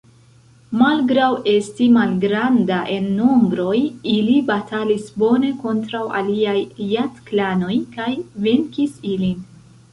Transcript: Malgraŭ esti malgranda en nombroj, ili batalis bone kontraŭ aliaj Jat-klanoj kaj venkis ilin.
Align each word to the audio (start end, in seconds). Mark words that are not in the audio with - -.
Malgraŭ 0.77 1.27
esti 1.51 1.89
malgranda 1.97 2.79
en 2.95 3.11
nombroj, 3.19 3.75
ili 4.15 4.39
batalis 4.49 5.07
bone 5.25 5.53
kontraŭ 5.67 6.03
aliaj 6.23 6.59
Jat-klanoj 6.97 7.79
kaj 7.99 8.11
venkis 8.49 9.01
ilin. 9.17 9.43